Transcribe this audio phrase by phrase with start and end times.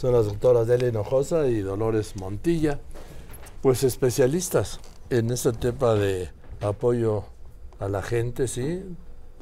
[0.00, 2.80] son las doctoras Delia Hinojosa y Dolores Montilla,
[3.60, 4.80] pues especialistas
[5.10, 6.30] en este tema de
[6.62, 7.24] apoyo
[7.78, 8.82] a la gente, ¿sí?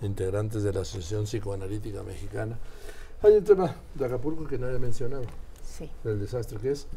[0.02, 2.58] Integrantes de la Asociación Psicoanalítica Mexicana.
[3.22, 5.22] Hay un tema de Acapulco que nadie ha mencionado.
[5.64, 5.88] Sí.
[6.04, 6.88] El desastre que es.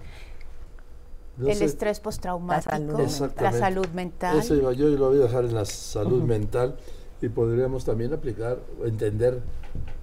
[1.38, 3.59] No el sé- estrés postraumático, la Exactamente.
[3.59, 4.39] salud mental.
[4.39, 6.78] Eso iba yo y lo voy a dejar en la salud mental
[7.21, 9.39] y podríamos también aplicar, entender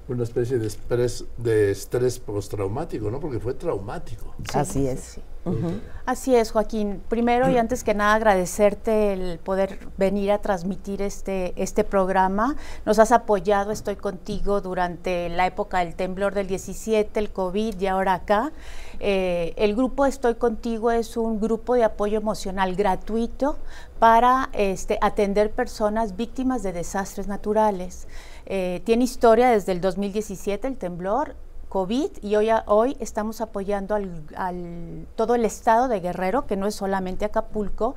[0.08, 3.20] una especie de estrés, de estrés postraumático, ¿no?
[3.20, 4.34] Porque fue traumático.
[4.54, 5.00] Así Sí, es.
[5.00, 5.22] sí, sí.
[6.04, 7.02] Así es, Joaquín.
[7.08, 12.54] Primero y antes que nada agradecerte el poder venir a transmitir este, este programa.
[12.84, 17.86] Nos has apoyado, estoy contigo durante la época del temblor del 17, el COVID y
[17.86, 18.52] ahora acá.
[19.00, 23.56] Eh, el grupo Estoy Contigo es un grupo de apoyo emocional gratuito
[23.98, 28.06] para este, atender personas víctimas de desastres naturales.
[28.50, 31.36] Eh, tiene historia desde el 2017, el temblor,
[31.68, 36.66] COVID y hoy, hoy estamos apoyando al, al- todo el estado de Guerrero, que no
[36.66, 37.94] es solamente Acapulco,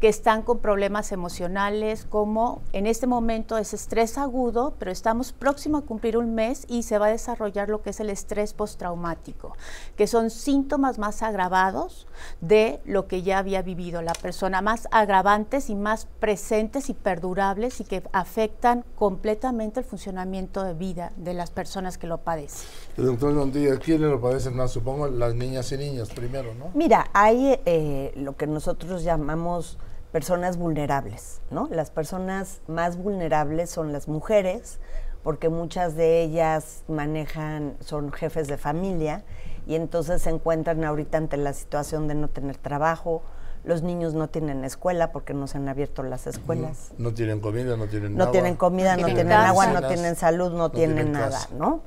[0.00, 5.78] que están con problemas emocionales, como en este momento es estrés agudo, pero estamos próximo
[5.78, 9.56] a cumplir un mes y se va a desarrollar lo que es el estrés postraumático,
[9.96, 12.06] que son síntomas más agravados
[12.40, 17.80] de lo que ya había vivido la persona, más agravantes y más presentes y perdurables
[17.80, 22.68] y que afectan completamente el funcionamiento de vida de las personas que lo padecen.
[23.18, 24.70] Doctor ¿quiénes lo padecen más?
[24.70, 26.70] Supongo las niñas y niños primero, ¿no?
[26.74, 29.78] Mira, hay eh, lo que nosotros llamamos
[30.12, 31.68] personas vulnerables, ¿no?
[31.70, 34.78] Las personas más vulnerables son las mujeres,
[35.22, 39.24] porque muchas de ellas manejan, son jefes de familia
[39.66, 43.22] y entonces se encuentran ahorita ante la situación de no tener trabajo.
[43.64, 46.92] Los niños no tienen escuela porque no se han abierto las escuelas.
[46.98, 48.32] No tienen comida, no tienen No agua.
[48.32, 51.48] tienen comida, no tienen tienen agua, no tienen salud, no, tienen, nada, casa.
[51.56, 51.82] ¿no?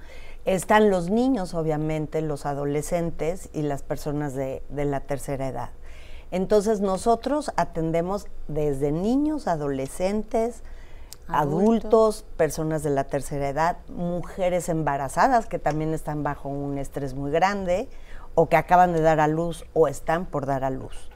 [0.46, 5.70] Están los niños, obviamente, los adolescentes y las personas de, de la tercera edad.
[6.32, 10.64] Entonces nosotros atendemos desde niños, adolescentes,
[11.28, 11.64] Adultos.
[11.64, 17.32] adultos, personas de la tercera edad, mujeres embarazadas que también están bajo un estrés muy
[17.32, 17.90] grande
[18.36, 21.10] o que acaban de dar a luz o están por dar a luz.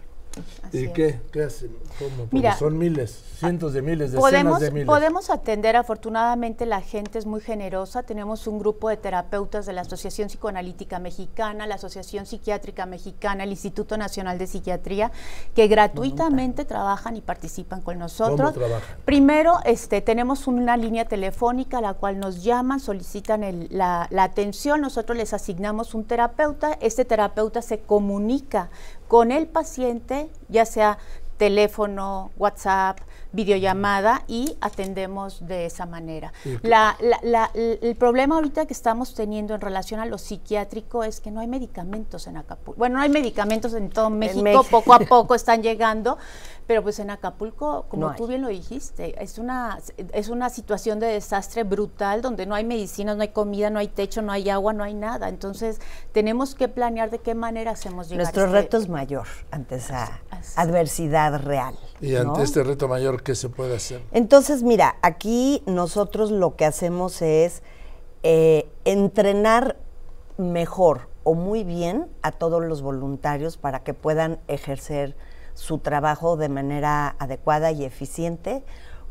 [0.63, 0.91] Así ¿Y es.
[0.91, 1.19] qué?
[1.31, 1.75] ¿Qué hacen?
[1.97, 2.15] ¿Cómo?
[2.17, 4.85] Porque Mira, son miles, cientos de miles, decenas Podemos, de miles.
[4.85, 9.81] podemos atender, afortunadamente la gente es muy generosa, tenemos un grupo de terapeutas de la
[9.81, 15.11] Asociación Psicoanalítica Mexicana, la Asociación Psiquiátrica Mexicana, el Instituto Nacional de Psiquiatría,
[15.55, 18.53] que gratuitamente trabajan y participan con nosotros.
[18.53, 18.97] ¿Cómo trabajan?
[19.05, 24.23] Primero, este, tenemos una línea telefónica a la cual nos llaman, solicitan el- la, la
[24.23, 28.69] atención, nosotros les asignamos un terapeuta, este terapeuta se comunica
[29.09, 30.99] con el paciente, ya sea
[31.39, 32.99] teléfono, WhatsApp,
[33.31, 36.33] videollamada y atendemos de esa manera.
[36.63, 41.21] La- la- la- el problema ahorita que estamos teniendo en relación a lo psiquiátrico es
[41.21, 42.77] que no hay medicamentos en Acapulco.
[42.77, 44.65] Bueno, no hay medicamentos en todo México, México.
[44.69, 46.17] poco a poco están llegando,
[46.67, 49.79] pero pues en Acapulco, como No tú bien lo dijiste, es una,
[50.13, 53.87] es una situación de desastre brutal donde no hay medicinas, no hay comida, no hay
[53.87, 55.29] techo, no hay agua, no hay nada.
[55.29, 55.79] Entonces,
[56.11, 60.19] tenemos que planear de qué manera hacemos llegar Nuestro este- reto es mayor ante esa
[60.31, 60.53] Así.
[60.55, 61.75] adversidad real.
[62.01, 62.43] Y ante ¿no?
[62.43, 64.01] este reto mayor, ¿qué se puede hacer?
[64.11, 67.61] Entonces, mira, aquí nosotros lo que hacemos es
[68.23, 69.77] eh, entrenar
[70.37, 75.15] mejor o muy bien a todos los voluntarios para que puedan ejercer
[75.53, 78.63] su trabajo de manera adecuada y eficiente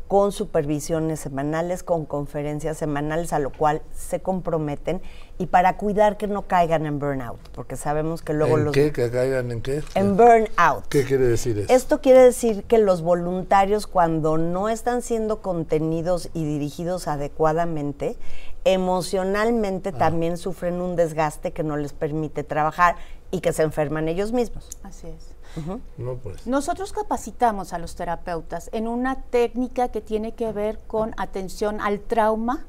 [0.09, 5.03] con supervisiones semanales, con conferencias semanales a lo cual se comprometen
[5.37, 8.91] y para cuidar que no caigan en burnout, porque sabemos que luego ¿En los qué?
[8.91, 9.83] ¿Que caigan en qué?
[9.93, 10.87] en burnout.
[10.89, 11.71] ¿Qué quiere decir eso?
[11.71, 18.17] Esto quiere decir que los voluntarios cuando no están siendo contenidos y dirigidos adecuadamente,
[18.65, 22.95] emocionalmente también sufren un desgaste que no les permite trabajar
[23.29, 24.69] y que se enferman ellos mismos.
[24.81, 25.35] Así es.
[25.97, 26.45] No, pues.
[26.47, 31.99] Nosotros capacitamos a los terapeutas en una técnica que tiene que ver con atención al
[31.99, 32.65] trauma,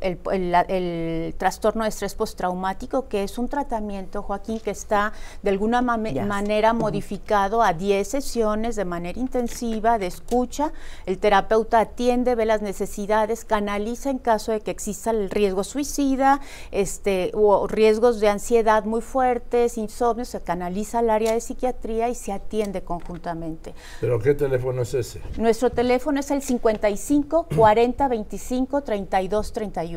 [0.00, 5.12] el, el- la- el trastorno de estrés postraumático, que es un tratamiento, Joaquín, que está
[5.42, 10.72] de alguna manera modificado a 10 sesiones de manera intensiva de escucha.
[11.06, 16.40] El terapeuta atiende, ve las necesidades, canaliza en caso de que exista el riesgo suicida,
[16.70, 22.14] este, o riesgos de ansiedad muy fuertes, insomnio, se canaliza al área de psiquiatría y
[22.14, 23.74] se atiende conjuntamente.
[24.00, 25.20] ¿Pero qué teléfono es ese?
[25.36, 29.87] Nuestro teléfono es el 55 40 25 32 31.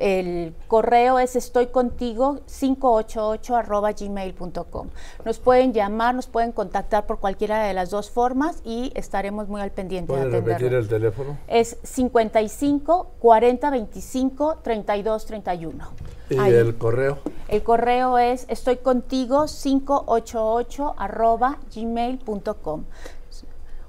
[0.00, 4.88] El correo es estoy contigo 588 arroba gmail.com.
[5.26, 9.60] Nos pueden llamar, nos pueden contactar por cualquiera de las dos formas y estaremos muy
[9.60, 11.36] al pendiente de ¿Puede repetir el teléfono?
[11.48, 15.88] Es 55 40 25 32 31.
[16.30, 17.18] ¿Y el correo?
[17.48, 22.84] El correo es estoy contigo 588 arroba gmail.com.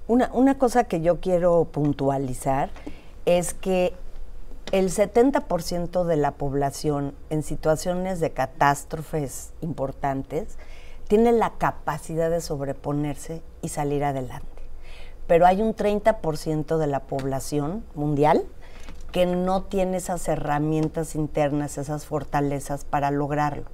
[0.07, 2.69] Una, una cosa que yo quiero puntualizar
[3.25, 3.93] es que
[4.71, 10.57] el 70% de la población en situaciones de catástrofes importantes
[11.09, 14.47] tiene la capacidad de sobreponerse y salir adelante.
[15.27, 18.45] Pero hay un 30% de la población mundial
[19.11, 23.65] que no tiene esas herramientas internas, esas fortalezas para lograrlo.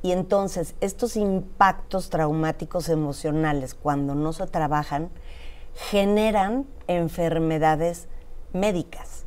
[0.00, 5.10] Y entonces estos impactos traumáticos emocionales, cuando no se trabajan,
[5.74, 8.06] generan enfermedades
[8.52, 9.19] médicas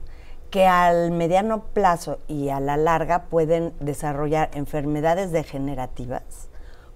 [0.53, 6.47] que al mediano plazo y a la larga pueden desarrollar enfermedades degenerativas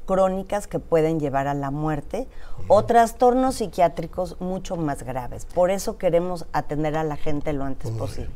[0.07, 2.27] crónicas que pueden llevar a la muerte
[2.67, 5.45] o trastornos psiquiátricos mucho más graves.
[5.45, 8.33] Por eso queremos atender a la gente lo antes posible.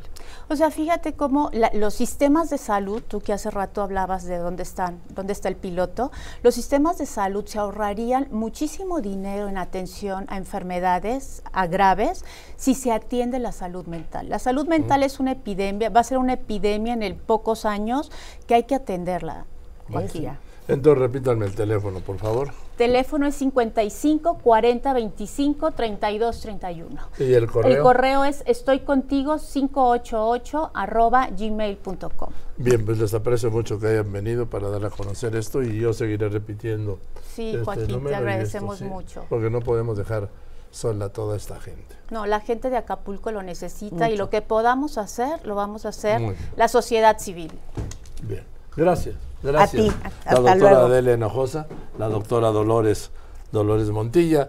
[0.48, 4.62] O sea, fíjate cómo los sistemas de salud, tú que hace rato hablabas de dónde
[4.62, 10.26] están, dónde está el piloto, los sistemas de salud se ahorrarían muchísimo dinero en atención
[10.28, 12.24] a enfermedades a graves
[12.56, 14.28] si se atiende la salud mental.
[14.28, 18.12] La salud mental es una epidemia, va a ser una epidemia en el pocos años
[18.46, 19.46] que hay que atenderla.
[19.92, 20.38] Cualquiera.
[20.68, 22.50] Entonces repítanme el teléfono, por favor.
[22.76, 27.00] Teléfono es 55 40 25 32 31.
[27.18, 27.76] ¿Y el correo?
[27.76, 32.30] El correo es estoy contigo 588 arroba gmail.com.
[32.56, 35.92] Bien, pues les aprecio mucho que hayan venido para dar a conocer esto y yo
[35.92, 37.00] seguiré repitiendo.
[37.34, 39.24] Sí, este Joaquín, te agradecemos mucho.
[39.28, 40.28] Porque no podemos dejar
[40.70, 41.96] sola a toda esta gente.
[42.10, 45.88] No, la gente de Acapulco lo necesita y lo que podamos hacer, lo vamos a
[45.88, 46.20] hacer
[46.56, 47.50] la sociedad civil.
[48.22, 48.44] Bien,
[48.76, 49.16] gracias.
[49.42, 49.94] Gracias.
[50.04, 50.34] A ti.
[50.34, 51.66] la doctora Adele Hinojosa,
[51.98, 53.10] la doctora Dolores,
[53.50, 54.48] Dolores Montilla